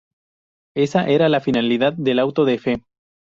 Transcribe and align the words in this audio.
Esa 0.75 1.05
era 1.05 1.29
la 1.29 1.41
finalidad 1.41 1.93
del 1.93 2.17
auto 2.17 2.43
de 2.43 2.57
fe. 2.57 2.83